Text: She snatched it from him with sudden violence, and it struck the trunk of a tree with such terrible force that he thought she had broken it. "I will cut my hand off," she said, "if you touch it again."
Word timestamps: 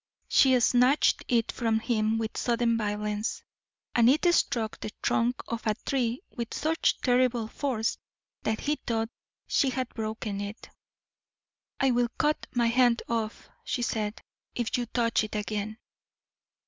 She 0.27 0.59
snatched 0.59 1.23
it 1.27 1.51
from 1.51 1.77
him 1.79 2.17
with 2.17 2.35
sudden 2.35 2.75
violence, 2.75 3.43
and 3.93 4.09
it 4.09 4.25
struck 4.33 4.79
the 4.79 4.89
trunk 5.03 5.43
of 5.47 5.67
a 5.67 5.75
tree 5.75 6.21
with 6.35 6.55
such 6.55 6.99
terrible 7.01 7.47
force 7.47 7.99
that 8.41 8.61
he 8.61 8.77
thought 8.77 9.09
she 9.45 9.69
had 9.69 9.89
broken 9.89 10.41
it. 10.41 10.71
"I 11.79 11.91
will 11.91 12.09
cut 12.17 12.47
my 12.51 12.65
hand 12.65 13.03
off," 13.07 13.47
she 13.63 13.83
said, 13.83 14.19
"if 14.55 14.75
you 14.75 14.87
touch 14.87 15.23
it 15.23 15.35
again." 15.35 15.77